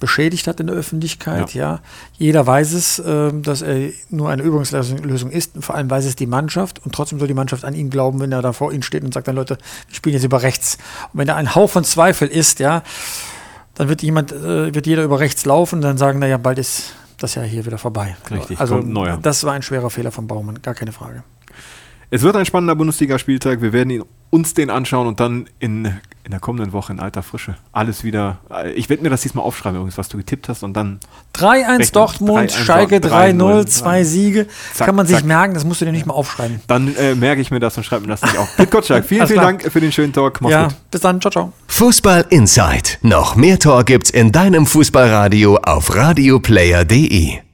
[0.00, 1.54] beschädigt hat in der Öffentlichkeit.
[1.54, 1.80] Ja.
[2.18, 5.56] Jeder weiß es, ähm, dass er nur eine Übungslösung Lösung ist.
[5.56, 6.84] Und vor allem weiß es die Mannschaft.
[6.84, 9.14] Und trotzdem soll die Mannschaft an ihn glauben, wenn er da vor ihnen steht und
[9.14, 10.78] sagt dann, Leute, wir spielen jetzt über rechts.
[11.12, 12.82] Und wenn da ein Hauch von Zweifel ist, ja,
[13.74, 16.94] dann wird jemand, äh, wird jeder über rechts laufen und dann sagen, naja, bald ist
[17.18, 18.16] das ja hier wieder vorbei.
[18.30, 18.80] Richtig, also
[19.22, 21.22] das war ein schwerer Fehler von Baumann, gar keine Frage.
[22.14, 23.60] Es wird ein spannender Bundesligaspieltag.
[23.60, 25.86] Wir werden ihn, uns den anschauen und dann in,
[26.22, 28.38] in der kommenden Woche in alter Frische alles wieder.
[28.54, 31.00] äh, Ich werde mir das diesmal aufschreiben, übrigens, was du getippt hast und dann
[31.34, 31.40] 3-1
[31.80, 31.88] Rechnen.
[31.92, 34.46] Dortmund, 3-1 Schalke 3-0, 3-0, zwei Siege.
[34.74, 35.24] Zack, Kann man sich zack.
[35.26, 36.60] merken, das musst du dir nicht mal aufschreiben.
[36.68, 38.56] Dann äh, merke ich mir das und schreibe mir das nicht auf.
[38.56, 39.40] Pit Gottschalk, vielen, vielen.
[39.40, 40.40] Dank für den schönen Talk.
[40.40, 40.74] Mach's Ja, gut.
[40.92, 41.52] bis dann, ciao, ciao.
[41.66, 42.90] Fußball Inside.
[43.02, 47.44] Noch mehr Tor gibt's in deinem Fußballradio auf radioplayer.de.